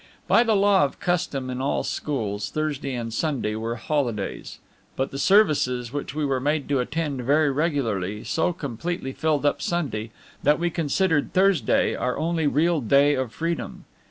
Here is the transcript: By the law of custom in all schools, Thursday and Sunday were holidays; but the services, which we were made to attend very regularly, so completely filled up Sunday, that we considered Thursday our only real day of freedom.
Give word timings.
By 0.27 0.41
the 0.41 0.55
law 0.55 0.83
of 0.83 0.99
custom 0.99 1.51
in 1.51 1.61
all 1.61 1.83
schools, 1.83 2.49
Thursday 2.49 2.95
and 2.95 3.13
Sunday 3.13 3.53
were 3.53 3.75
holidays; 3.75 4.57
but 4.95 5.11
the 5.11 5.19
services, 5.19 5.93
which 5.93 6.15
we 6.15 6.25
were 6.25 6.39
made 6.39 6.67
to 6.69 6.79
attend 6.79 7.21
very 7.21 7.51
regularly, 7.51 8.23
so 8.23 8.51
completely 8.51 9.13
filled 9.13 9.45
up 9.45 9.61
Sunday, 9.61 10.09
that 10.41 10.57
we 10.57 10.71
considered 10.71 11.33
Thursday 11.33 11.93
our 11.93 12.17
only 12.17 12.47
real 12.47 12.81
day 12.81 13.13
of 13.13 13.31
freedom. 13.31 13.85